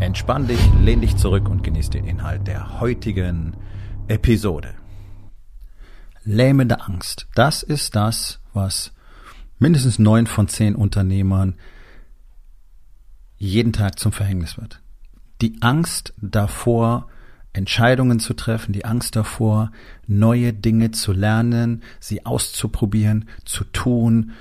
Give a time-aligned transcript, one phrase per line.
[0.00, 3.56] Entspann dich, lehn dich zurück und genieß den Inhalt der heutigen
[4.08, 4.74] Episode.
[6.24, 7.26] Lähmende Angst.
[7.34, 8.92] Das ist das, was
[9.58, 11.54] mindestens neun von zehn Unternehmern
[13.36, 14.80] jeden Tag zum Verhängnis wird.
[15.40, 17.08] Die Angst davor,
[17.52, 19.70] Entscheidungen zu treffen, die Angst davor,
[20.06, 24.32] neue Dinge zu lernen, sie auszuprobieren, zu tun,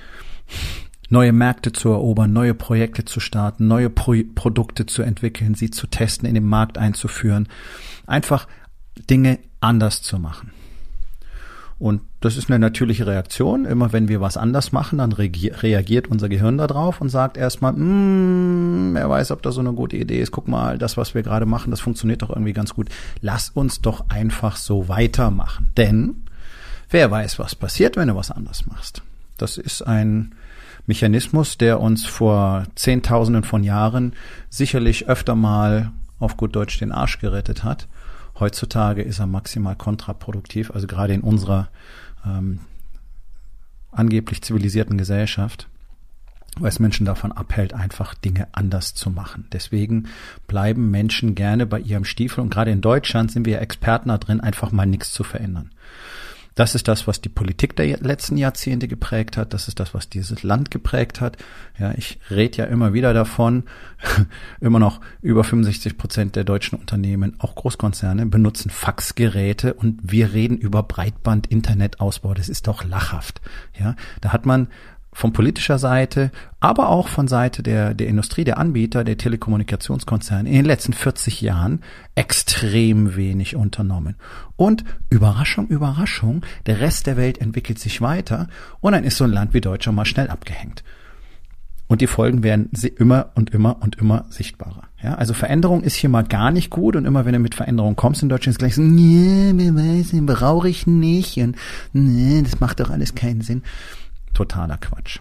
[1.14, 5.88] neue Märkte zu erobern, neue Projekte zu starten, neue Pro Produkte zu entwickeln, sie zu
[5.88, 7.48] testen, in den Markt einzuführen,
[8.08, 8.48] einfach
[9.10, 10.52] Dinge anders zu machen.
[11.80, 13.66] Und das ist eine natürliche Reaktion.
[13.66, 18.94] Immer wenn wir was anders machen, dann reagiert unser Gehirn darauf und sagt erstmal, mm,
[18.94, 20.32] wer weiß, ob das so eine gute Idee ist.
[20.32, 22.90] Guck mal, das, was wir gerade machen, das funktioniert doch irgendwie ganz gut.
[23.22, 25.72] Lass uns doch einfach so weitermachen.
[25.76, 26.24] Denn
[26.90, 29.04] wer weiß, was passiert, wenn du was anders machst.
[29.38, 30.36] Das ist ein
[30.86, 34.14] Mechanismus, der uns vor Zehntausenden von Jahren
[34.50, 37.88] sicherlich öfter mal auf gut Deutsch den Arsch gerettet hat.
[38.40, 41.70] Heutzutage ist er maximal kontraproduktiv, also gerade in unserer
[42.26, 42.60] ähm,
[43.92, 45.68] angeblich zivilisierten Gesellschaft,
[46.58, 49.48] weil es Menschen davon abhält, einfach Dinge anders zu machen.
[49.54, 50.08] Deswegen
[50.48, 54.42] bleiben Menschen gerne bei ihrem Stiefel und gerade in Deutschland sind wir Experten da drin,
[54.42, 55.72] einfach mal nichts zu verändern.
[56.56, 59.54] Das ist das, was die Politik der letzten Jahrzehnte geprägt hat.
[59.54, 61.38] Das ist das, was dieses Land geprägt hat.
[61.80, 63.64] Ja, ich rede ja immer wieder davon.
[64.60, 70.58] immer noch über 65 Prozent der deutschen Unternehmen, auch Großkonzerne, benutzen Faxgeräte und wir reden
[70.58, 72.34] über Breitband-Internetausbau.
[72.34, 73.42] Das ist doch lachhaft.
[73.80, 74.68] Ja, da hat man
[75.14, 80.56] von politischer Seite, aber auch von Seite der, der Industrie, der Anbieter, der Telekommunikationskonzerne in
[80.56, 81.82] den letzten 40 Jahren
[82.16, 84.16] extrem wenig unternommen.
[84.56, 88.48] Und Überraschung, Überraschung, der Rest der Welt entwickelt sich weiter
[88.82, 90.84] und dann ist so ein Land wie Deutschland mal schnell abgehängt.
[91.88, 94.86] Und die Folgen werden immer und immer und immer sichtbarer.
[95.04, 97.96] Ja, also Veränderung ist hier mal gar nicht gut und immer wenn du mit Veränderung
[97.96, 101.56] kommst in Deutschland ist gleich so, nee, mir weiß, brauche ich nicht und
[101.92, 103.62] nee, das macht doch alles keinen Sinn
[104.34, 105.20] totaler Quatsch.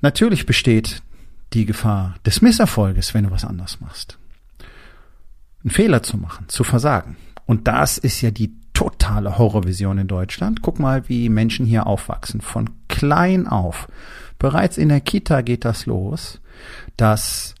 [0.00, 1.02] Natürlich besteht
[1.52, 4.18] die Gefahr des Misserfolges, wenn du was anders machst.
[5.62, 7.16] Einen Fehler zu machen, zu versagen.
[7.46, 10.62] Und das ist ja die totale Horrorvision in Deutschland.
[10.62, 12.40] Guck mal, wie Menschen hier aufwachsen.
[12.40, 13.88] Von klein auf.
[14.38, 16.40] Bereits in der Kita geht das los,
[16.96, 17.54] dass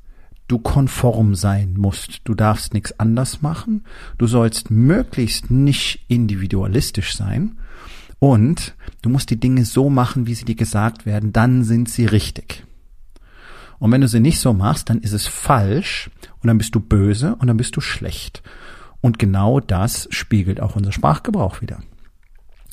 [0.48, 2.22] du konform sein musst.
[2.24, 3.84] Du darfst nichts anders machen.
[4.18, 7.58] Du sollst möglichst nicht individualistisch sein.
[8.22, 12.06] Und du musst die Dinge so machen, wie sie dir gesagt werden, dann sind sie
[12.06, 12.64] richtig.
[13.80, 16.08] Und wenn du sie nicht so machst, dann ist es falsch
[16.40, 18.44] und dann bist du böse und dann bist du schlecht.
[19.00, 21.80] Und genau das spiegelt auch unser Sprachgebrauch wieder.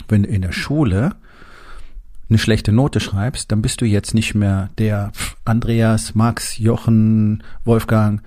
[0.08, 1.16] Wenn du in der Schule
[2.30, 5.12] eine schlechte Note schreibst, dann bist du jetzt nicht mehr der
[5.46, 8.22] Andreas, Max, Jochen, Wolfgang,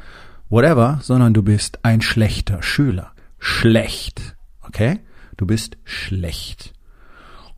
[0.49, 3.13] whatever, sondern du bist ein schlechter Schüler.
[3.39, 4.35] Schlecht.
[4.63, 4.99] Okay?
[5.37, 6.73] Du bist schlecht.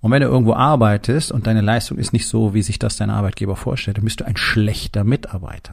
[0.04, 3.08] Und wenn du irgendwo arbeitest und deine Leistung ist nicht so, wie sich das dein
[3.08, 5.72] Arbeitgeber vorstellt, dann bist du ein schlechter Mitarbeiter.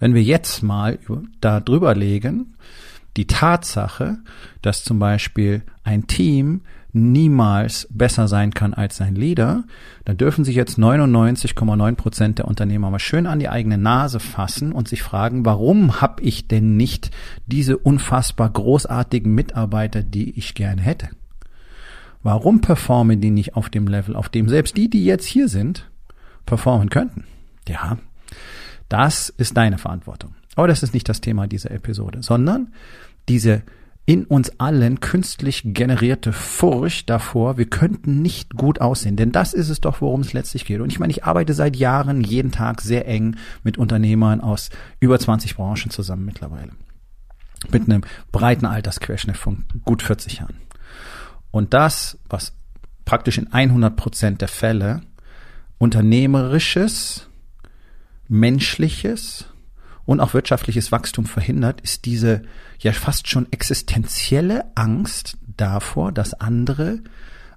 [0.00, 0.98] Wenn wir jetzt mal
[1.40, 2.56] da drüber legen,
[3.16, 4.18] die Tatsache,
[4.62, 9.62] dass zum Beispiel ein Team niemals besser sein kann als sein Leader,
[10.04, 14.72] dann dürfen sich jetzt 99,9 Prozent der Unternehmer mal schön an die eigene Nase fassen
[14.72, 17.12] und sich fragen, warum habe ich denn nicht
[17.46, 21.10] diese unfassbar großartigen Mitarbeiter, die ich gerne hätte?
[22.22, 25.90] Warum performen die nicht auf dem Level, auf dem selbst die, die jetzt hier sind,
[26.44, 27.24] performen könnten?
[27.66, 27.98] Ja,
[28.88, 30.34] das ist deine Verantwortung.
[30.56, 32.72] Aber das ist nicht das Thema dieser Episode, sondern
[33.28, 33.62] diese
[34.06, 39.14] in uns allen künstlich generierte Furcht davor, wir könnten nicht gut aussehen.
[39.14, 40.80] Denn das ist es doch, worum es letztlich geht.
[40.80, 45.18] Und ich meine, ich arbeite seit Jahren jeden Tag sehr eng mit Unternehmern aus über
[45.18, 46.72] 20 Branchen zusammen mittlerweile.
[47.70, 48.02] Mit einem
[48.32, 50.56] breiten Altersquerschnitt von gut 40 Jahren.
[51.50, 52.52] Und das, was
[53.04, 55.02] praktisch in 100 Prozent der Fälle
[55.78, 57.28] unternehmerisches,
[58.28, 59.46] menschliches
[60.04, 62.42] und auch wirtschaftliches Wachstum verhindert, ist diese
[62.78, 67.00] ja fast schon existenzielle Angst davor, dass andere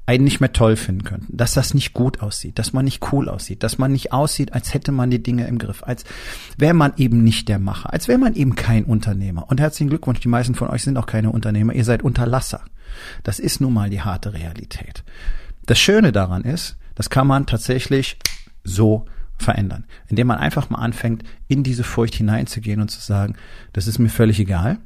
[0.06, 3.30] einen nicht mehr toll finden könnten, dass das nicht gut aussieht, dass man nicht cool
[3.30, 6.04] aussieht, dass man nicht aussieht, als hätte man die Dinge im Griff, als
[6.58, 9.50] wäre man eben nicht der Macher, als wäre man eben kein Unternehmer.
[9.50, 12.62] Und herzlichen Glückwunsch, die meisten von euch sind auch keine Unternehmer, ihr seid Unterlasser.
[13.24, 15.04] Das ist nun mal die harte Realität.
[15.66, 18.18] Das Schöne daran ist, das kann man tatsächlich
[18.64, 19.06] so
[19.38, 23.36] verändern, indem man einfach mal anfängt, in diese Furcht hineinzugehen und zu sagen,
[23.74, 24.80] das ist mir völlig egal,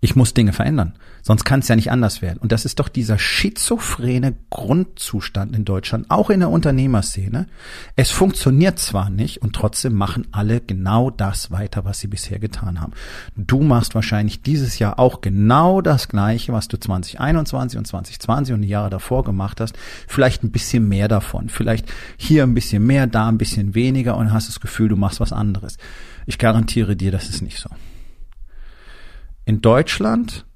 [0.00, 0.94] ich muss Dinge verändern.
[1.28, 2.38] Sonst kann es ja nicht anders werden.
[2.38, 7.48] Und das ist doch dieser schizophrene Grundzustand in Deutschland, auch in der Unternehmerszene.
[7.96, 12.80] Es funktioniert zwar nicht und trotzdem machen alle genau das weiter, was sie bisher getan
[12.80, 12.94] haben.
[13.36, 18.62] Du machst wahrscheinlich dieses Jahr auch genau das Gleiche, was du 2021 und 2020 und
[18.62, 19.76] die Jahre davor gemacht hast.
[20.06, 21.50] Vielleicht ein bisschen mehr davon.
[21.50, 25.20] Vielleicht hier ein bisschen mehr, da ein bisschen weniger und hast das Gefühl, du machst
[25.20, 25.76] was anderes.
[26.24, 27.68] Ich garantiere dir, das ist nicht so.
[29.44, 30.46] In Deutschland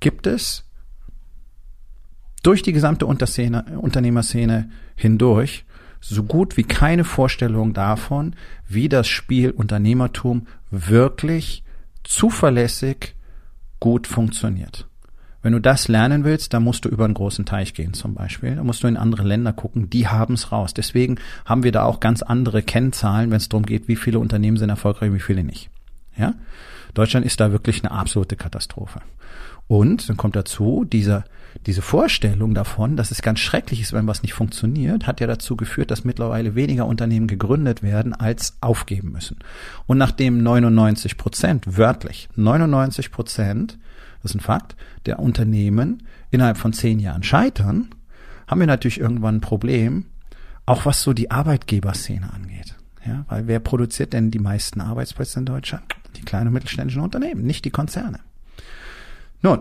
[0.00, 0.64] gibt es
[2.42, 5.64] durch die gesamte Unternehmerszene hindurch
[6.00, 8.34] so gut wie keine Vorstellung davon,
[8.68, 11.64] wie das Spiel Unternehmertum wirklich
[12.04, 13.16] zuverlässig
[13.80, 14.86] gut funktioniert.
[15.40, 18.56] Wenn du das lernen willst, dann musst du über einen großen Teich gehen zum Beispiel.
[18.56, 20.74] Da musst du in andere Länder gucken, die haben's raus.
[20.74, 24.56] Deswegen haben wir da auch ganz andere Kennzahlen, wenn es darum geht, wie viele Unternehmen
[24.56, 25.70] sind erfolgreich und wie viele nicht.
[26.16, 26.34] Ja?
[26.94, 29.00] Deutschland ist da wirklich eine absolute Katastrophe.
[29.68, 31.24] Und dann kommt dazu, diese,
[31.66, 35.56] diese Vorstellung davon, dass es ganz schrecklich ist, wenn was nicht funktioniert, hat ja dazu
[35.56, 39.36] geführt, dass mittlerweile weniger Unternehmen gegründet werden, als aufgeben müssen.
[39.86, 43.78] Und nachdem 99 Prozent, wörtlich 99 Prozent,
[44.22, 44.74] das ist ein Fakt,
[45.04, 47.88] der Unternehmen innerhalb von zehn Jahren scheitern,
[48.46, 50.06] haben wir natürlich irgendwann ein Problem,
[50.64, 52.74] auch was so die Arbeitgeberszene angeht.
[53.06, 55.84] Ja, weil wer produziert denn die meisten Arbeitsplätze in Deutschland?
[56.16, 58.20] Die kleinen und mittelständischen Unternehmen, nicht die Konzerne.
[59.42, 59.60] Nun,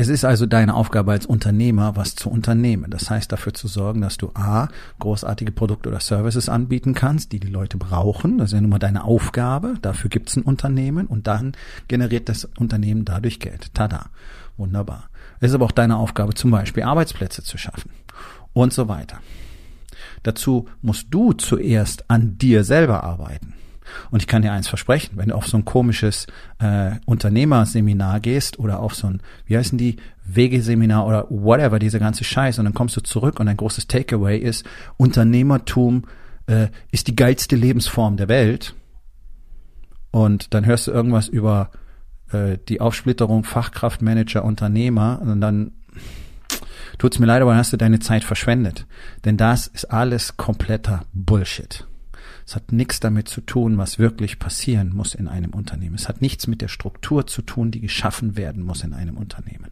[0.00, 2.88] es ist also deine Aufgabe als Unternehmer, was zu unternehmen.
[2.88, 4.68] Das heißt, dafür zu sorgen, dass du A,
[5.00, 8.38] großartige Produkte oder Services anbieten kannst, die die Leute brauchen.
[8.38, 9.74] Das ist ja nun mal deine Aufgabe.
[9.82, 11.52] Dafür gibt's ein Unternehmen und dann
[11.88, 13.74] generiert das Unternehmen dadurch Geld.
[13.74, 14.10] Tada.
[14.56, 15.10] Wunderbar.
[15.40, 17.90] Es ist aber auch deine Aufgabe, zum Beispiel Arbeitsplätze zu schaffen
[18.52, 19.18] und so weiter.
[20.22, 23.54] Dazu musst du zuerst an dir selber arbeiten.
[24.10, 26.26] Und ich kann dir eins versprechen, wenn du auf so ein komisches
[26.58, 29.96] äh, Unternehmerseminar gehst oder auf so ein, wie heißen die,
[30.28, 34.38] Wegeseminar oder whatever, diese ganze Scheiß, und dann kommst du zurück und ein großes Takeaway
[34.38, 34.64] ist,
[34.98, 36.04] Unternehmertum
[36.46, 38.74] äh, ist die geilste Lebensform der Welt.
[40.10, 41.70] Und dann hörst du irgendwas über
[42.30, 45.72] äh, die Aufsplitterung Fachkraftmanager, Unternehmer und dann
[46.98, 48.86] tut's mir leid, aber dann hast du deine Zeit verschwendet.
[49.24, 51.87] Denn das ist alles kompletter Bullshit.
[52.48, 55.94] Es hat nichts damit zu tun, was wirklich passieren muss in einem Unternehmen.
[55.94, 59.70] Es hat nichts mit der Struktur zu tun, die geschaffen werden muss in einem Unternehmen.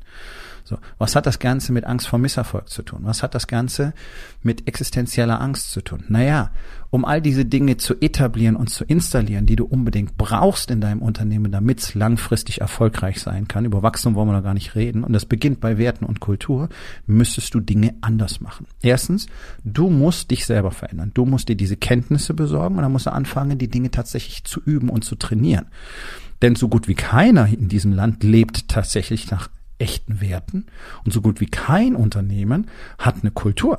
[0.68, 3.02] So, was hat das Ganze mit Angst vor Misserfolg zu tun?
[3.02, 3.94] Was hat das Ganze
[4.42, 6.02] mit existenzieller Angst zu tun?
[6.08, 6.50] Naja,
[6.90, 11.02] um all diese Dinge zu etablieren und zu installieren, die du unbedingt brauchst in deinem
[11.02, 15.04] Unternehmen, damit es langfristig erfolgreich sein kann, über Wachstum wollen wir noch gar nicht reden,
[15.04, 16.69] und das beginnt bei Werten und Kultur,
[17.06, 18.66] müsstest du Dinge anders machen.
[18.82, 19.28] Erstens,
[19.62, 21.12] du musst dich selber verändern.
[21.14, 24.60] Du musst dir diese Kenntnisse besorgen und dann musst du anfangen, die Dinge tatsächlich zu
[24.64, 25.66] üben und zu trainieren.
[26.42, 29.48] Denn so gut wie keiner in diesem Land lebt tatsächlich nach
[29.78, 30.67] echten Werten
[31.05, 32.69] und so gut wie kein Unternehmen
[32.99, 33.78] hat eine Kultur.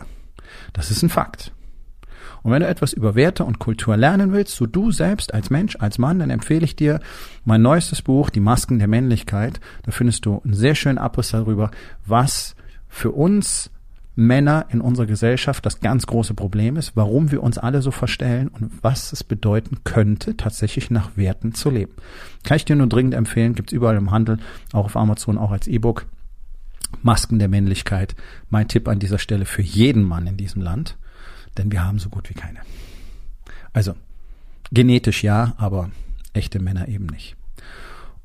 [0.73, 1.51] Das ist ein Fakt.
[2.43, 5.75] Und wenn du etwas über Werte und Kultur lernen willst, so du selbst als Mensch,
[5.79, 6.99] als Mann, dann empfehle ich dir
[7.43, 9.59] mein neuestes Buch, Die Masken der Männlichkeit.
[9.83, 11.71] Da findest du einen sehr schönen Abriss darüber,
[12.05, 12.55] was
[12.87, 13.69] für uns
[14.17, 18.47] Männer in unserer Gesellschaft das ganz große Problem ist, warum wir uns alle so verstellen
[18.47, 21.93] und was es bedeuten könnte, tatsächlich nach Werten zu leben.
[22.43, 24.39] Kann ich dir nur dringend empfehlen, gibt's überall im Handel,
[24.73, 26.07] auch auf Amazon, auch als E-Book.
[27.03, 28.15] Masken der Männlichkeit.
[28.49, 30.97] Mein Tipp an dieser Stelle für jeden Mann in diesem Land,
[31.57, 32.59] denn wir haben so gut wie keine.
[33.71, 33.93] Also,
[34.71, 35.91] genetisch ja, aber
[36.33, 37.35] echte Männer eben nicht.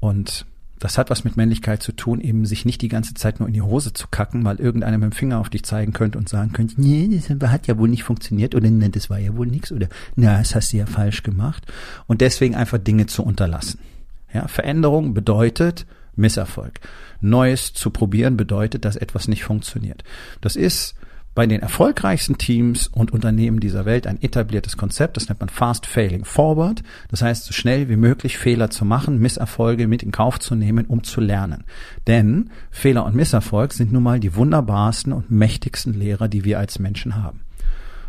[0.01, 0.47] Und
[0.83, 3.55] das hat was mit Männlichkeit zu tun, eben sich nicht die ganze Zeit nur in
[3.55, 6.53] die Hose zu kacken, weil irgendeiner mit dem Finger auf dich zeigen könnte und sagen
[6.53, 9.71] könnte, nee, das hat ja wohl nicht funktioniert oder nee, das war ja wohl nichts
[9.71, 9.87] oder
[10.17, 11.65] na, das hast du ja falsch gemacht
[12.09, 13.79] und deswegen einfach Dinge zu unterlassen.
[14.35, 15.87] Ja, Veränderung bedeutet
[16.17, 16.81] Misserfolg.
[17.21, 20.03] Neues zu probieren bedeutet, dass etwas nicht funktioniert.
[20.41, 20.97] Das ist
[21.35, 25.87] bei den erfolgreichsten Teams und Unternehmen dieser Welt ein etabliertes Konzept, das nennt man Fast
[25.87, 26.83] Failing Forward.
[27.09, 30.87] Das heißt, so schnell wie möglich Fehler zu machen, Misserfolge mit in Kauf zu nehmen,
[30.87, 31.65] um zu lernen.
[32.07, 36.79] Denn Fehler und Misserfolg sind nun mal die wunderbarsten und mächtigsten Lehrer, die wir als
[36.79, 37.41] Menschen haben.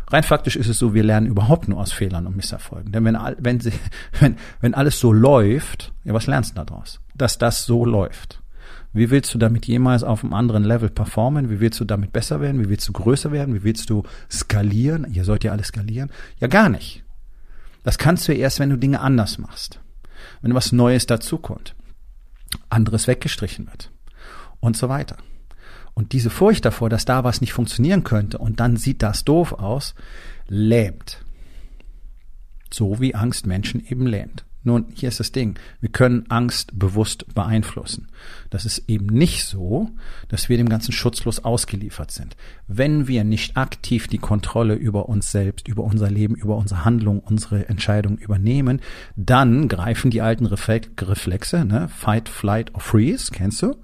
[0.08, 2.92] Rein faktisch ist es so, wir lernen überhaupt nur aus Fehlern und Misserfolgen.
[2.92, 3.60] Denn wenn, wenn,
[4.20, 7.00] wenn, wenn alles so läuft, ja, was lernst du daraus?
[7.14, 8.40] Dass das so läuft.
[8.94, 11.50] Wie willst du damit jemals auf einem anderen Level performen?
[11.50, 12.62] Wie willst du damit besser werden?
[12.62, 13.52] Wie willst du größer werden?
[13.52, 15.12] Wie willst du skalieren?
[15.12, 16.10] Ihr sollt ja alle skalieren.
[16.38, 17.02] Ja, gar nicht.
[17.82, 19.80] Das kannst du erst, wenn du Dinge anders machst.
[20.42, 21.74] Wenn was Neues dazukommt.
[22.70, 23.90] Anderes weggestrichen wird.
[24.60, 25.16] Und so weiter.
[25.94, 29.52] Und diese Furcht davor, dass da was nicht funktionieren könnte und dann sieht das doof
[29.52, 29.94] aus,
[30.46, 31.24] lähmt.
[32.72, 34.44] So wie Angst Menschen eben lähmt.
[34.66, 35.58] Nun, hier ist das Ding.
[35.82, 38.08] Wir können Angst bewusst beeinflussen.
[38.48, 39.90] Das ist eben nicht so,
[40.28, 42.34] dass wir dem Ganzen schutzlos ausgeliefert sind.
[42.66, 47.20] Wenn wir nicht aktiv die Kontrolle über uns selbst, über unser Leben, über unsere Handlung,
[47.20, 48.80] unsere Entscheidung übernehmen,
[49.16, 51.88] dann greifen die alten Reflexe, ne?
[51.88, 53.76] Fight, Flight or Freeze, kennst du?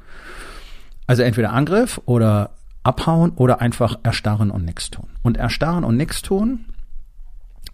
[1.06, 5.08] Also entweder Angriff oder abhauen oder einfach erstarren und nichts tun.
[5.22, 6.64] Und erstarren und nichts tun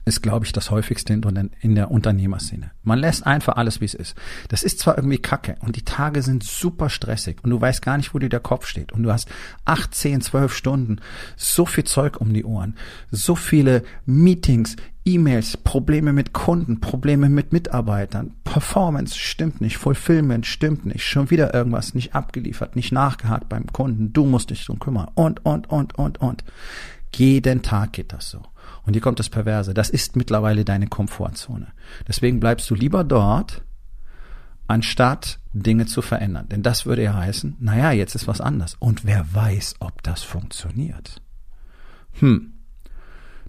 [0.06, 2.70] ist, glaube ich, das häufigste in der Unternehmerszene.
[2.84, 4.14] Man lässt einfach alles, wie es ist.
[4.48, 7.96] Das ist zwar irgendwie kacke und die Tage sind super stressig und du weißt gar
[7.96, 9.28] nicht, wo dir der Kopf steht und du hast
[9.64, 11.00] acht, zehn, zwölf Stunden
[11.36, 12.76] so viel Zeug um die Ohren,
[13.10, 20.86] so viele Meetings, E-Mails, Probleme mit Kunden, Probleme mit Mitarbeitern, Performance stimmt nicht, Fulfillment stimmt
[20.86, 25.10] nicht, schon wieder irgendwas nicht abgeliefert, nicht nachgehakt beim Kunden, du musst dich drum kümmern
[25.14, 26.44] und, und, und, und, und.
[27.14, 28.42] Jeden Tag geht das so.
[28.86, 29.74] Und hier kommt das Perverse.
[29.74, 31.66] Das ist mittlerweile deine Komfortzone.
[32.06, 33.62] Deswegen bleibst du lieber dort,
[34.68, 36.48] anstatt Dinge zu verändern.
[36.48, 38.76] Denn das würde ja heißen, naja, jetzt ist was anders.
[38.78, 41.20] Und wer weiß, ob das funktioniert.
[42.20, 42.54] Hm.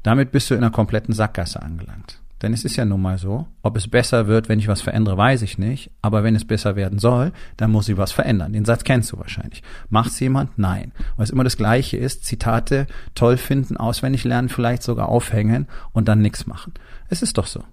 [0.04, 2.22] Damit bist du in einer kompletten Sackgasse angelangt.
[2.42, 5.18] Denn es ist ja nun mal so, ob es besser wird, wenn ich was verändere,
[5.18, 5.90] weiß ich nicht.
[6.02, 8.54] Aber wenn es besser werden soll, dann muss ich was verändern.
[8.54, 9.64] Den Satz kennst du wahrscheinlich.
[9.90, 10.58] Macht's jemand?
[10.58, 10.92] Nein.
[11.16, 12.26] Weil es immer das Gleiche ist.
[12.26, 16.74] Zitate toll finden, auswendig lernen, vielleicht sogar aufhängen und dann nichts machen.
[17.10, 17.64] Es ist doch so.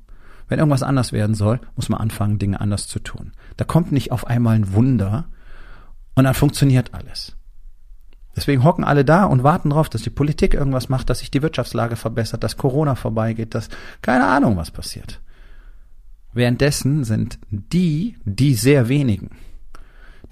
[0.48, 3.32] Wenn irgendwas anders werden soll, muss man anfangen, Dinge anders zu tun.
[3.56, 5.26] Da kommt nicht auf einmal ein Wunder
[6.14, 7.36] und dann funktioniert alles.
[8.36, 11.42] Deswegen hocken alle da und warten darauf, dass die Politik irgendwas macht, dass sich die
[11.42, 13.68] Wirtschaftslage verbessert, dass Corona vorbeigeht, dass
[14.02, 15.20] keine Ahnung was passiert.
[16.32, 19.30] Währenddessen sind die, die sehr wenigen,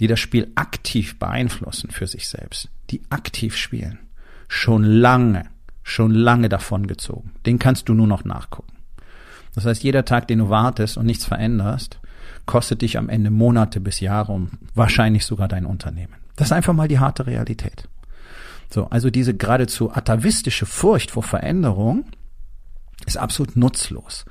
[0.00, 4.00] die das Spiel aktiv beeinflussen für sich selbst, die aktiv spielen,
[4.49, 5.44] schon lange,
[5.85, 7.30] schon lange davongezogen.
[7.47, 8.73] Den kannst du nur noch nachgucken.
[9.54, 12.00] Das heißt, jeder Tag, den du wartest und nichts veränderst,
[12.47, 16.14] kostet dich am Ende Monate bis Jahre und wahrscheinlich sogar dein Unternehmen.
[16.43, 17.89] Das ist einfach mal die harte Realität.
[18.69, 22.05] So, also diese geradezu atavistische Furcht vor Veränderung
[23.07, 24.25] ist absolut nutzlos.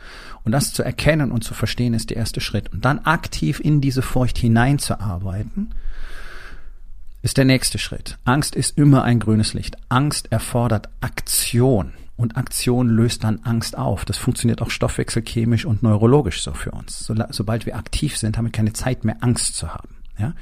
[0.43, 2.67] Und das zu erkennen und zu verstehen ist der erste Schritt.
[2.73, 5.73] Und dann aktiv in diese Furcht hineinzuarbeiten,
[7.21, 8.17] ist der nächste Schritt.
[8.25, 9.77] Angst ist immer ein grünes Licht.
[9.87, 11.93] Angst erfordert Aktion.
[12.17, 14.03] Und Aktion löst dann Angst auf.
[14.03, 16.99] Das funktioniert auch stoffwechselchemisch und neurologisch so für uns.
[16.99, 19.95] So, sobald wir aktiv sind, haben wir keine Zeit mehr, Angst zu haben.
[20.17, 20.33] Ja?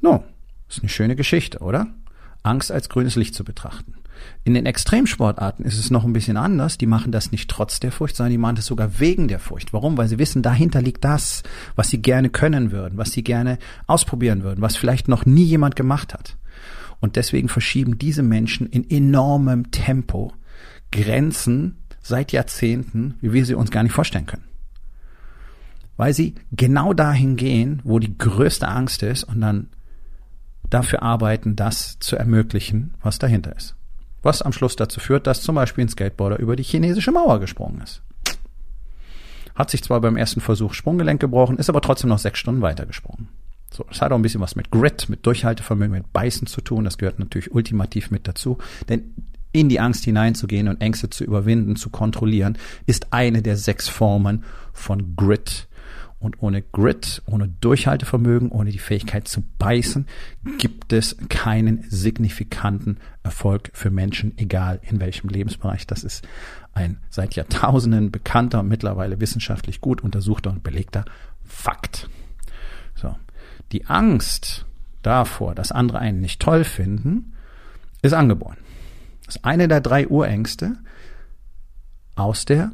[0.00, 0.24] No,
[0.68, 1.88] ist eine schöne Geschichte, oder?
[2.42, 3.94] Angst als grünes Licht zu betrachten.
[4.44, 6.78] In den Extremsportarten ist es noch ein bisschen anders.
[6.78, 9.72] Die machen das nicht trotz der Furcht, sondern die machen das sogar wegen der Furcht.
[9.72, 9.96] Warum?
[9.96, 11.42] Weil sie wissen, dahinter liegt das,
[11.74, 15.76] was sie gerne können würden, was sie gerne ausprobieren würden, was vielleicht noch nie jemand
[15.76, 16.36] gemacht hat.
[17.00, 20.32] Und deswegen verschieben diese Menschen in enormem Tempo
[20.92, 24.44] Grenzen seit Jahrzehnten, wie wir sie uns gar nicht vorstellen können.
[25.96, 29.68] Weil sie genau dahin gehen, wo die größte Angst ist und dann
[30.70, 33.74] dafür arbeiten, das zu ermöglichen, was dahinter ist.
[34.22, 37.80] Was am Schluss dazu führt, dass zum Beispiel ein Skateboarder über die chinesische Mauer gesprungen
[37.80, 38.02] ist.
[39.54, 43.28] Hat sich zwar beim ersten Versuch Sprunggelenk gebrochen, ist aber trotzdem noch sechs Stunden weitergesprungen.
[43.72, 46.84] So, das hat auch ein bisschen was mit Grit, mit Durchhaltevermögen, mit Beißen zu tun.
[46.84, 48.58] Das gehört natürlich ultimativ mit dazu.
[48.88, 49.14] Denn
[49.52, 54.44] in die Angst hineinzugehen und Ängste zu überwinden, zu kontrollieren, ist eine der sechs Formen
[54.72, 55.68] von Grit,
[56.26, 60.06] und ohne Grit, ohne Durchhaltevermögen, ohne die Fähigkeit zu beißen,
[60.58, 65.86] gibt es keinen signifikanten Erfolg für Menschen, egal in welchem Lebensbereich.
[65.86, 66.26] Das ist
[66.74, 71.04] ein seit Jahrtausenden bekannter, mittlerweile wissenschaftlich gut untersuchter und belegter
[71.44, 72.10] Fakt.
[72.96, 73.14] So.
[73.70, 74.66] Die Angst
[75.02, 77.34] davor, dass andere einen nicht toll finden,
[78.02, 78.56] ist angeboren.
[79.24, 80.76] Das ist eine der drei Urängste
[82.16, 82.72] aus der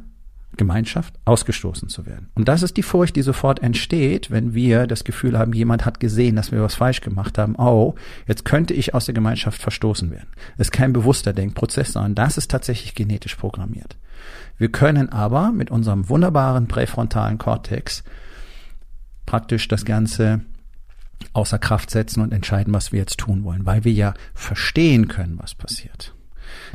[0.57, 2.29] Gemeinschaft ausgestoßen zu werden.
[2.35, 5.99] Und das ist die Furcht, die sofort entsteht, wenn wir das Gefühl haben, jemand hat
[5.99, 7.55] gesehen, dass wir was falsch gemacht haben.
[7.57, 7.95] Oh,
[8.27, 10.27] jetzt könnte ich aus der Gemeinschaft verstoßen werden.
[10.57, 13.97] Das ist kein bewusster Denkprozess, sondern das ist tatsächlich genetisch programmiert.
[14.57, 18.03] Wir können aber mit unserem wunderbaren präfrontalen Kortex
[19.25, 20.41] praktisch das Ganze
[21.33, 25.39] außer Kraft setzen und entscheiden, was wir jetzt tun wollen, weil wir ja verstehen können,
[25.41, 26.13] was passiert.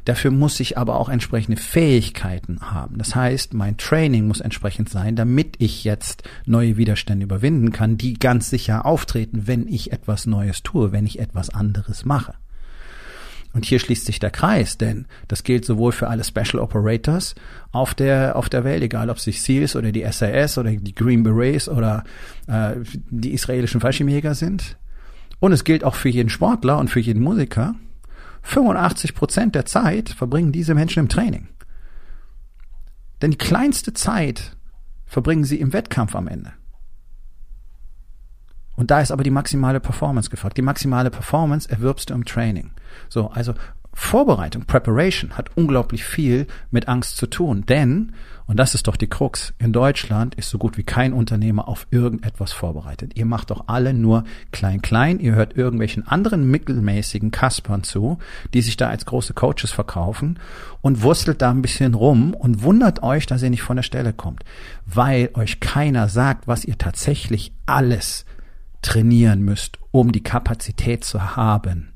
[0.05, 2.99] Dafür muss ich aber auch entsprechende Fähigkeiten haben.
[2.99, 8.15] Das heißt, mein Training muss entsprechend sein, damit ich jetzt neue Widerstände überwinden kann, die
[8.15, 12.35] ganz sicher auftreten, wenn ich etwas Neues tue, wenn ich etwas anderes mache.
[13.55, 17.35] Und hier schließt sich der Kreis, denn das gilt sowohl für alle Special Operators
[17.73, 21.23] auf der, auf der Welt, egal ob es SEALs oder die SAS oder die Green
[21.23, 22.05] Berets oder
[22.47, 22.75] äh,
[23.11, 24.77] die israelischen Fallschirmjäger sind.
[25.41, 27.75] Und es gilt auch für jeden Sportler und für jeden Musiker.
[28.49, 31.49] 85 Prozent der Zeit verbringen diese Menschen im Training.
[33.21, 34.57] Denn die kleinste Zeit
[35.05, 36.53] verbringen sie im Wettkampf am Ende.
[38.75, 40.57] Und da ist aber die maximale Performance gefragt.
[40.57, 42.71] Die maximale Performance erwirbst du im Training.
[43.11, 43.53] So, also
[44.01, 48.13] Vorbereitung, Preparation hat unglaublich viel mit Angst zu tun, denn,
[48.47, 51.87] und das ist doch die Krux, in Deutschland ist so gut wie kein Unternehmer auf
[51.91, 53.19] irgendetwas vorbereitet.
[53.19, 58.19] Ihr macht doch alle nur klein klein, ihr hört irgendwelchen anderen mittelmäßigen Kaspern zu,
[58.55, 60.39] die sich da als große Coaches verkaufen
[60.81, 64.15] und wurstelt da ein bisschen rum und wundert euch, dass ihr nicht von der Stelle
[64.15, 64.45] kommt,
[64.87, 68.25] weil euch keiner sagt, was ihr tatsächlich alles
[68.81, 71.93] trainieren müsst, um die Kapazität zu haben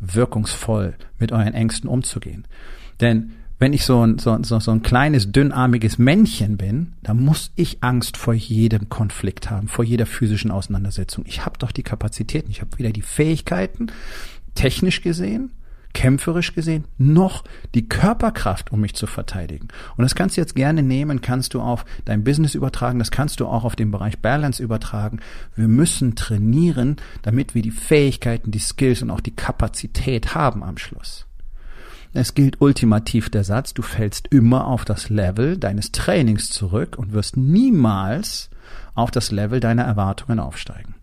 [0.00, 2.46] wirkungsvoll mit euren Ängsten umzugehen.
[3.00, 7.52] Denn wenn ich so ein, so, so, so ein kleines, dünnarmiges Männchen bin, dann muss
[7.56, 11.24] ich Angst vor jedem Konflikt haben, vor jeder physischen Auseinandersetzung.
[11.26, 13.88] Ich habe doch die Kapazitäten, ich habe weder die Fähigkeiten,
[14.54, 15.50] technisch gesehen,
[15.92, 17.44] kämpferisch gesehen, noch
[17.74, 19.68] die Körperkraft, um mich zu verteidigen.
[19.96, 23.40] Und das kannst du jetzt gerne nehmen, kannst du auf dein Business übertragen, das kannst
[23.40, 25.20] du auch auf den Bereich Balance übertragen.
[25.56, 30.78] Wir müssen trainieren, damit wir die Fähigkeiten, die Skills und auch die Kapazität haben am
[30.78, 31.26] Schluss.
[32.12, 37.12] Es gilt ultimativ der Satz, du fällst immer auf das Level deines Trainings zurück und
[37.12, 38.50] wirst niemals
[38.94, 40.96] auf das Level deiner Erwartungen aufsteigen.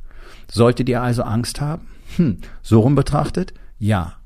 [0.49, 1.87] Solltet ihr also Angst haben?
[2.17, 4.17] Hm, so rum betrachtet, ja,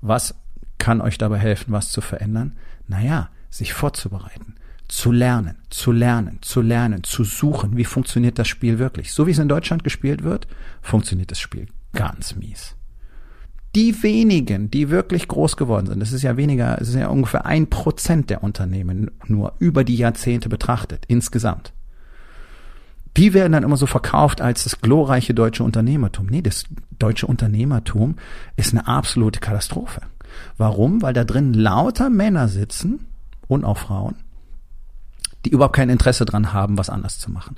[0.00, 0.34] was
[0.78, 2.56] kann euch dabei helfen, was zu verändern?
[2.88, 4.54] Naja, sich vorzubereiten,
[4.88, 9.12] zu lernen, zu lernen, zu lernen, zu suchen, wie funktioniert das Spiel wirklich.
[9.12, 10.46] So wie es in Deutschland gespielt wird,
[10.80, 12.76] funktioniert das Spiel ganz mies.
[13.76, 17.46] Die wenigen, die wirklich groß geworden sind, das ist ja weniger, es ist ja ungefähr
[17.46, 21.72] ein Prozent der Unternehmen nur über die Jahrzehnte betrachtet, insgesamt.
[23.16, 26.26] Die werden dann immer so verkauft als das glorreiche deutsche Unternehmertum.
[26.26, 26.64] Nee, das
[26.98, 28.16] deutsche Unternehmertum
[28.56, 30.02] ist eine absolute Katastrophe.
[30.56, 31.02] Warum?
[31.02, 33.06] Weil da drin lauter Männer sitzen
[33.48, 34.14] und auch Frauen,
[35.44, 37.56] die überhaupt kein Interesse dran haben, was anders zu machen,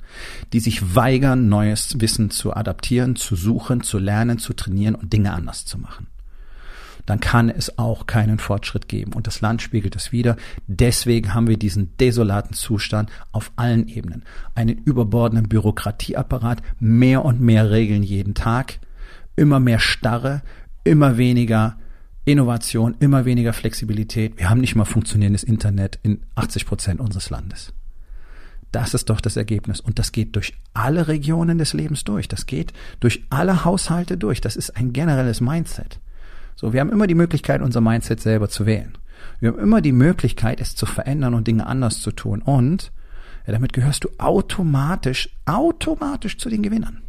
[0.53, 5.33] die sich weigern, neues Wissen zu adaptieren, zu suchen, zu lernen, zu trainieren und Dinge
[5.33, 6.07] anders zu machen
[7.05, 9.13] dann kann es auch keinen Fortschritt geben.
[9.13, 10.37] Und das Land spiegelt es wieder.
[10.67, 14.23] Deswegen haben wir diesen desolaten Zustand auf allen Ebenen.
[14.55, 18.79] Einen überbordenden Bürokratieapparat, mehr und mehr Regeln jeden Tag,
[19.35, 20.41] immer mehr Starre,
[20.83, 21.77] immer weniger
[22.25, 24.37] Innovation, immer weniger Flexibilität.
[24.37, 27.73] Wir haben nicht mal funktionierendes Internet in 80 Prozent unseres Landes.
[28.71, 29.79] Das ist doch das Ergebnis.
[29.81, 32.27] Und das geht durch alle Regionen des Lebens durch.
[32.27, 34.41] Das geht durch alle Haushalte durch.
[34.41, 35.99] Das ist ein generelles Mindset.
[36.55, 38.97] So, wir haben immer die Möglichkeit, unser Mindset selber zu wählen.
[39.39, 42.41] Wir haben immer die Möglichkeit, es zu verändern und Dinge anders zu tun.
[42.41, 42.91] Und
[43.45, 47.01] ja, damit gehörst du automatisch, automatisch zu den Gewinnern.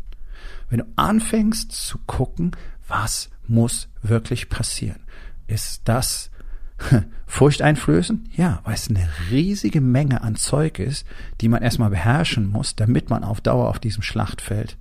[0.68, 2.52] Wenn du anfängst zu gucken,
[2.88, 5.00] was muss wirklich passieren?
[5.46, 6.30] Ist das
[7.26, 8.36] furchteinflößend?
[8.36, 11.06] Ja, weil es eine riesige Menge an Zeug ist,
[11.40, 14.76] die man erstmal beherrschen muss, damit man auf Dauer auf diesem Schlachtfeld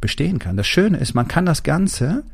[0.00, 0.56] bestehen kann.
[0.56, 2.24] Das Schöne ist, man kann das Ganze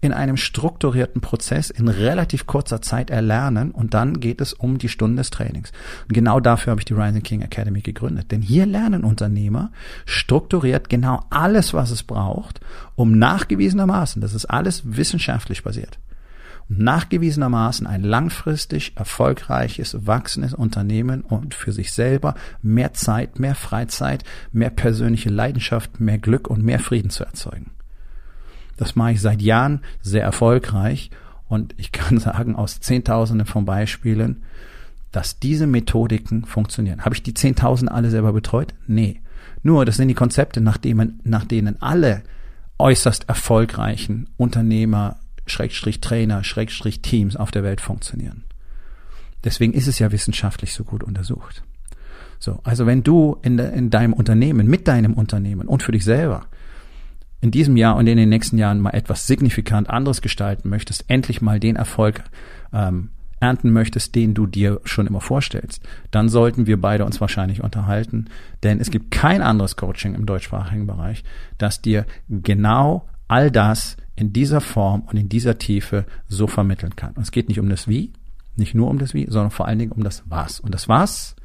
[0.00, 4.88] in einem strukturierten Prozess in relativ kurzer Zeit erlernen und dann geht es um die
[4.88, 5.72] Stunden des Trainings.
[6.08, 8.30] Und genau dafür habe ich die Rising King Academy gegründet.
[8.30, 9.70] Denn hier lernen Unternehmer
[10.06, 12.60] strukturiert genau alles, was es braucht,
[12.94, 15.98] um nachgewiesenermaßen, das ist alles wissenschaftlich basiert,
[16.68, 24.70] nachgewiesenermaßen ein langfristig erfolgreiches, wachsendes Unternehmen und für sich selber mehr Zeit, mehr Freizeit, mehr
[24.70, 27.72] persönliche Leidenschaft, mehr Glück und mehr Frieden zu erzeugen.
[28.80, 31.10] Das mache ich seit Jahren sehr erfolgreich
[31.48, 34.42] und ich kann sagen aus Zehntausenden von Beispielen,
[35.12, 37.04] dass diese Methodiken funktionieren.
[37.04, 38.72] Habe ich die Zehntausend alle selber betreut?
[38.86, 39.20] Nee.
[39.62, 42.22] Nur, das sind die Konzepte, nach denen, nach denen alle
[42.78, 48.44] äußerst erfolgreichen Unternehmer, Schrägstrich Trainer, Schrägstrich Teams auf der Welt funktionieren.
[49.44, 51.62] Deswegen ist es ja wissenschaftlich so gut untersucht.
[52.38, 56.04] So, also wenn du in, de, in deinem Unternehmen, mit deinem Unternehmen und für dich
[56.04, 56.46] selber
[57.40, 61.40] in diesem Jahr und in den nächsten Jahren mal etwas signifikant anderes gestalten möchtest, endlich
[61.40, 62.22] mal den Erfolg
[62.72, 67.64] ähm, ernten möchtest, den du dir schon immer vorstellst, dann sollten wir beide uns wahrscheinlich
[67.64, 68.26] unterhalten,
[68.62, 71.24] denn es gibt kein anderes Coaching im deutschsprachigen Bereich,
[71.56, 77.14] das dir genau all das in dieser Form und in dieser Tiefe so vermitteln kann.
[77.14, 78.12] Und es geht nicht um das Wie,
[78.56, 80.60] Nicht nur um das Wie, sondern vor allen Dingen um das Was.
[80.60, 81.36] Und das Was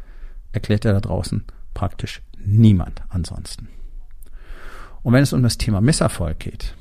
[0.51, 3.69] erklärt er da draußen praktisch niemand ansonsten.
[5.05, 6.73] Und wenn es um das Thema Misserfolg geht,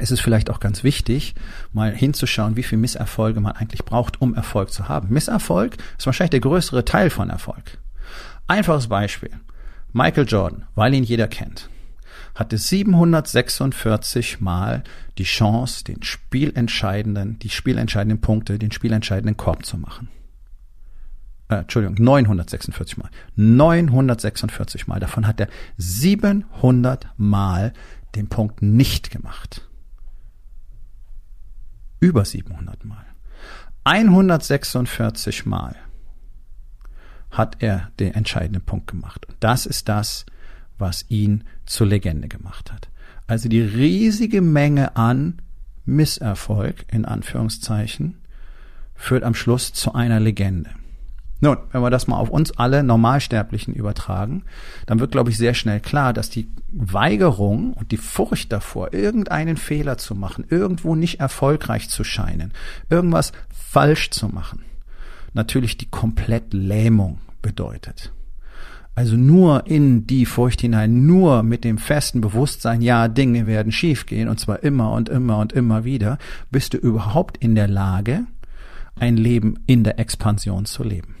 [0.00, 1.34] ist es vielleicht auch ganz wichtig,
[1.74, 5.12] mal hinzuschauen, wie viel Misserfolge man eigentlich braucht, um Erfolg zu haben.
[5.12, 7.76] Misserfolg ist wahrscheinlich der größere Teil von Erfolg.
[8.46, 9.28] Einfaches Beispiel.
[9.92, 11.68] Michael Jordan, weil ihn jeder kennt,
[12.34, 14.82] hatte 746 Mal
[15.18, 20.08] die Chance, den spielentscheidenden, die spielentscheidenden Punkte, den spielentscheidenden Korb zu machen
[21.52, 23.10] äh, Entschuldigung, 946 Mal.
[23.36, 25.00] 946 Mal.
[25.00, 27.72] Davon hat er 700 Mal
[28.14, 29.68] den Punkt nicht gemacht.
[32.00, 33.04] Über 700 Mal.
[33.84, 35.76] 146 Mal
[37.30, 39.26] hat er den entscheidenden Punkt gemacht.
[39.26, 40.26] Und das ist das,
[40.78, 42.88] was ihn zur Legende gemacht hat.
[43.26, 45.40] Also die riesige Menge an
[45.84, 48.18] Misserfolg, in Anführungszeichen,
[48.94, 50.70] führt am Schluss zu einer Legende.
[51.42, 54.44] Nun, wenn wir das mal auf uns alle Normalsterblichen übertragen,
[54.86, 59.56] dann wird, glaube ich, sehr schnell klar, dass die Weigerung und die Furcht davor, irgendeinen
[59.56, 62.52] Fehler zu machen, irgendwo nicht erfolgreich zu scheinen,
[62.90, 64.60] irgendwas falsch zu machen,
[65.34, 68.12] natürlich die komplett Lähmung bedeutet.
[68.94, 74.28] Also nur in die Furcht hinein, nur mit dem festen Bewusstsein, ja, Dinge werden schiefgehen,
[74.28, 76.18] und zwar immer und immer und immer wieder,
[76.52, 78.26] bist du überhaupt in der Lage,
[78.94, 81.16] ein Leben in der Expansion zu leben.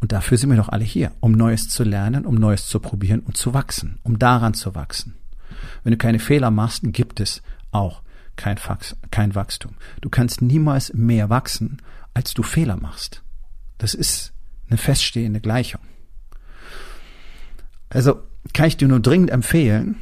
[0.00, 3.20] Und dafür sind wir doch alle hier, um Neues zu lernen, um Neues zu probieren
[3.20, 5.14] und zu wachsen, um daran zu wachsen.
[5.82, 8.02] Wenn du keine Fehler machst, gibt es auch
[8.36, 9.74] kein, Fax, kein Wachstum.
[10.00, 11.82] Du kannst niemals mehr wachsen,
[12.14, 13.22] als du Fehler machst.
[13.78, 14.32] Das ist
[14.68, 15.80] eine feststehende Gleichung.
[17.90, 19.96] Also kann ich dir nur dringend empfehlen,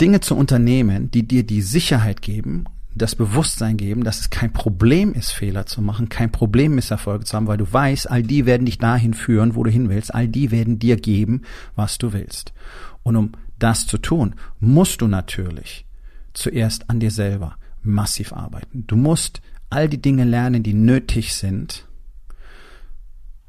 [0.00, 5.12] Dinge zu unternehmen, die dir die Sicherheit geben, das Bewusstsein geben, dass es kein Problem
[5.12, 8.66] ist, Fehler zu machen, kein Problem, Misserfolge zu haben, weil du weißt, all die werden
[8.66, 11.42] dich dahin führen, wo du hin willst, all die werden dir geben,
[11.76, 12.52] was du willst.
[13.02, 15.86] Und um das zu tun, musst du natürlich
[16.32, 18.84] zuerst an dir selber massiv arbeiten.
[18.86, 21.86] Du musst all die Dinge lernen, die nötig sind,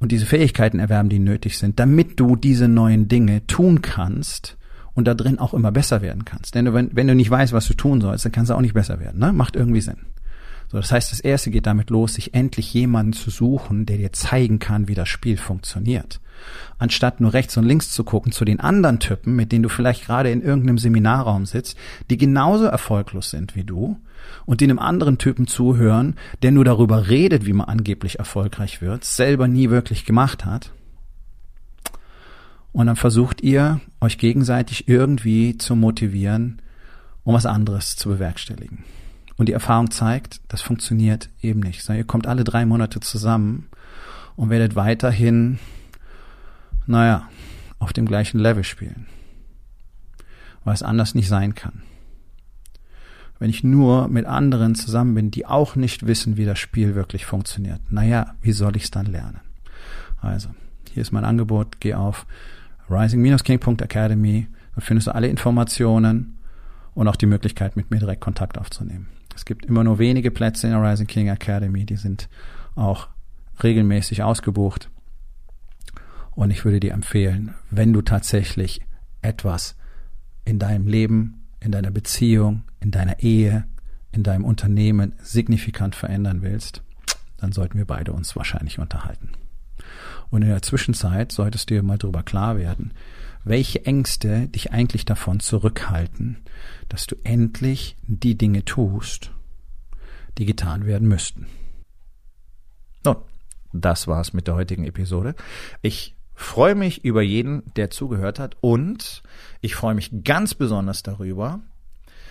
[0.02, 4.58] und diese Fähigkeiten erwerben, die nötig sind, damit du diese neuen Dinge tun kannst,
[4.94, 6.56] und da drin auch immer besser werden kannst.
[6.56, 8.74] Denn wenn, wenn du nicht weißt, was du tun sollst, dann kannst du auch nicht
[8.74, 9.20] besser werden.
[9.20, 9.34] Ne?
[9.34, 9.98] Macht irgendwie Sinn.
[10.72, 14.14] So, das heißt, das erste geht damit los, sich endlich jemanden zu suchen, der dir
[14.14, 16.22] zeigen kann, wie das Spiel funktioniert.
[16.78, 20.06] Anstatt nur rechts und links zu gucken zu den anderen Typen, mit denen du vielleicht
[20.06, 21.78] gerade in irgendeinem Seminarraum sitzt,
[22.10, 23.98] die genauso erfolglos sind wie du
[24.46, 29.04] und die einem anderen Typen zuhören, der nur darüber redet, wie man angeblich erfolgreich wird,
[29.04, 30.72] selber nie wirklich gemacht hat
[32.74, 36.62] und dann versucht ihr, euch gegenseitig irgendwie zu motivieren,
[37.24, 38.84] um was anderes zu bewerkstelligen.
[39.38, 41.84] Und die Erfahrung zeigt, das funktioniert eben nicht.
[41.84, 43.68] Sondern ihr kommt alle drei Monate zusammen
[44.36, 45.60] und werdet weiterhin,
[46.86, 47.28] naja,
[47.80, 49.08] auf dem gleichen Level spielen.
[50.64, 51.82] Weil es anders nicht sein kann.
[53.40, 57.26] Wenn ich nur mit anderen zusammen bin, die auch nicht wissen, wie das Spiel wirklich
[57.26, 59.40] funktioniert, naja, wie soll ich es dann lernen?
[60.22, 60.50] Also,
[60.94, 62.28] hier ist mein Angebot, geh auf
[62.92, 64.48] rising-king.academy.
[64.76, 66.38] Da findest du alle Informationen
[66.94, 69.08] und auch die Möglichkeit, mit mir direkt Kontakt aufzunehmen.
[69.36, 72.30] Es gibt immer nur wenige Plätze in der Rising King Academy, die sind
[72.76, 73.08] auch
[73.64, 74.90] regelmäßig ausgebucht.
[76.32, 78.82] Und ich würde dir empfehlen, wenn du tatsächlich
[79.22, 79.76] etwas
[80.46, 83.66] in deinem Leben, in deiner Beziehung, in deiner Ehe,
[84.12, 86.84] in deinem Unternehmen signifikant verändern willst,
[87.38, 89.32] dann sollten wir beide uns wahrscheinlich unterhalten.
[90.32, 92.94] Und in der Zwischenzeit solltest du dir mal darüber klar werden,
[93.44, 96.38] welche Ängste dich eigentlich davon zurückhalten,
[96.90, 99.32] dass du endlich die Dinge tust,
[100.38, 101.48] die getan werden müssten.
[103.04, 103.18] Nun,
[103.74, 105.36] das war's mit der heutigen Episode.
[105.82, 109.24] Ich freue mich über jeden, der zugehört hat und
[109.60, 111.60] ich freue mich ganz besonders darüber,